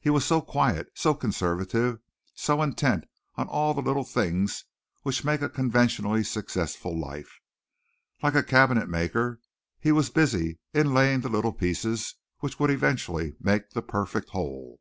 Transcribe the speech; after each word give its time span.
He 0.00 0.10
was 0.10 0.24
so 0.24 0.40
quiet, 0.40 0.88
so 0.96 1.14
conservative, 1.14 2.00
so 2.34 2.60
intent 2.62 3.04
on 3.36 3.46
all 3.46 3.74
the 3.74 3.80
little 3.80 4.02
things 4.02 4.64
which 5.02 5.22
make 5.24 5.40
a 5.40 5.48
conventionally 5.48 6.24
successful 6.24 6.98
life. 6.98 7.38
Like 8.24 8.34
a 8.34 8.42
cabinet 8.42 8.88
maker, 8.88 9.38
he 9.78 9.92
was 9.92 10.10
busy 10.10 10.58
inlaying 10.74 11.20
the 11.22 11.28
little 11.28 11.52
pieces 11.52 12.16
which 12.40 12.58
would 12.58 12.70
eventually 12.70 13.36
make 13.38 13.70
the 13.70 13.82
perfect 13.82 14.30
whole. 14.30 14.80